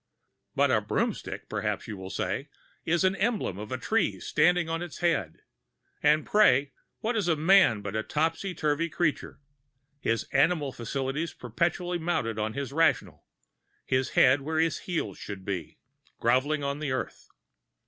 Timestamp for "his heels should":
14.57-15.45